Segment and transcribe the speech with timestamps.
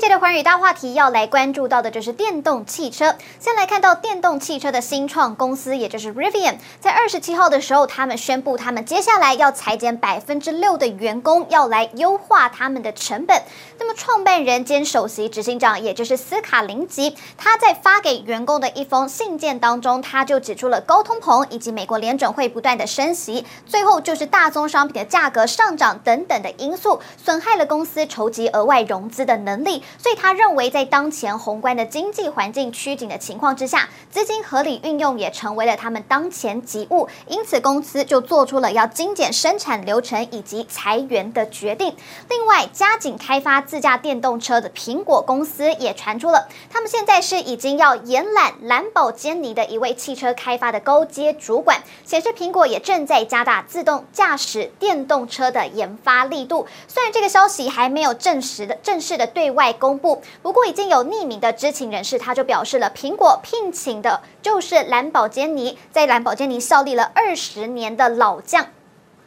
[0.00, 3.16] 这一节的寰宇大话题要来关注到的就是电动汽车。
[3.38, 13.42] 先来看到电动汽车的新创公司，也就是 Rivian，在二十七号的时候，他们宣布他们接下来要裁减百分之六的员工，要来优化他们的成本。
[13.78, 29.84] 那么，创办人兼首席执行长，也就是斯卡林吉，他在发给员工的一封信件当中，他就指出了高通膨以及美国联准会不断的升息，最后就是大宗商品的价格上涨等等的因素，损害了公司筹集额外融资的能力。
[29.98, 37.08] 所以他认为，在当前宏观的经济环境趋紧的情况之下，资金合理运用也成为了他们当前急务。
[37.26, 41.94] 因此，公司就做出了要精简生产流程以及裁员的决定。
[42.28, 56.66] 另外，加紧开发自驾电动车的苹果公司也传出了，他们现在是已经要延揽蓝宝坚尼的一位汽车开发的高阶主管，显示苹果也正在加大自动驾驶电动车的研发力度。
[56.88, 59.72] 虽然这个消息还没有正式的正式的对外。
[59.80, 68.66] 公布，不过已经有匿名的知情人士，他就表示了，苹果聘请的就是蓝宝坚尼，在蓝宝坚尼效力了二十年的老将。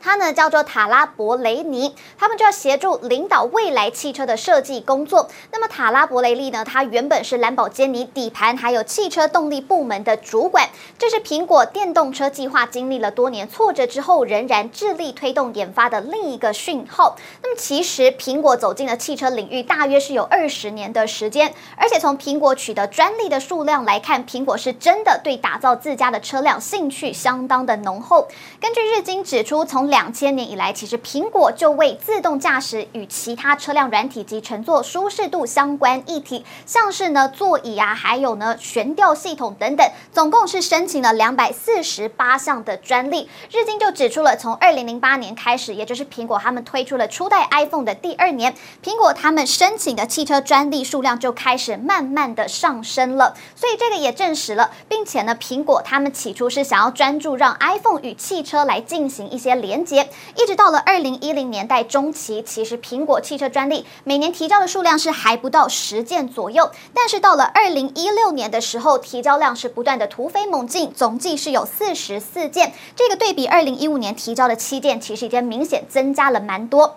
[0.00, 5.28] 他呢叫做塔拉伯雷尼，他们就要协助领导未来汽车的设计工作。
[5.52, 10.68] 那么塔拉伯雷利呢，他原本是蓝宝坚尼底盘还有汽车动力部门的主管。
[10.98, 17.16] 这是苹果电动车计划经历了多年挫折之后，仍然致力推动研发的另一个讯号。
[17.42, 21.52] 那么其实苹果走进了汽车领域，大约是有二十年的时间。
[21.76, 28.28] 而且从苹果取得专利的数量来看，苹果是真的对打造自家的车辆兴趣相当的浓厚。
[28.60, 43.28] 根据日经指出，从两千年以来，其实苹果就为自动驾驶与其他车辆软体及乘坐舒适度相关议题，像是呢座椅啊，还有呢悬吊系统等等，总共是申请了两百四十八项的专利。
[43.50, 53.34] 日经就指出了，从二零零八年开始，也就是苹果他们推出了初代 iPhone 的第二年，苹果他们申请的汽车专利数量就开始慢慢的上升了。
[53.54, 60.08] 所以这个也证实了，并且呢，苹果他们起初是想要专注让 iPhone 与汽车来进行一些联连。
[60.36, 72.72] 一直到了二零一零年代中期，其实苹果汽车专利每年提交的数量是还不到十件左右，但是到了二零一六年的时候，提交量是不断的突飞猛进，总计是有四十四件。
[72.94, 76.96] 这个对比二零一五年提交的七件，其实已经明显增加了蛮多。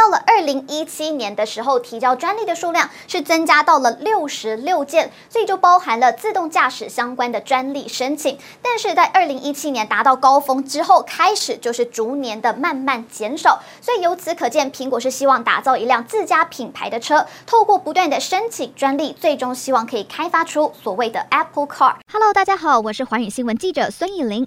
[0.00, 8.38] 到了二零一七年的时候，提交专利的数量是增加到了六十六件，所以就包含了自动驾驶相关的专利申请。
[8.62, 13.60] 但是在二零一七年达到高峰之后，开始就是逐年的慢慢减少。
[13.82, 21.96] 所以由此可见，苹果是希望打造一辆自家品牌的车，透过不断的申请专利，最终希望可以开发出所谓的 Apple Car。
[22.10, 24.46] Hello，大家好，我是寰宇新闻记者孙艺玲。